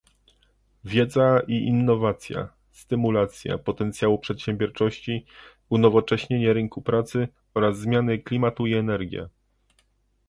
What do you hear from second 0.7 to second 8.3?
wiedza i innowacja, stymulacja potencjału przedsiębiorczości, unowocześnienie rynku pracy oraz zmiany